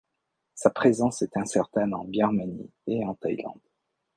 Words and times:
Sa 0.55 0.71
présence 0.71 1.21
est 1.21 1.37
incertaine 1.37 1.93
en 1.93 2.05
Birmanie 2.05 2.71
et 2.87 3.05
en 3.05 3.13
Thaïlande. 3.13 3.61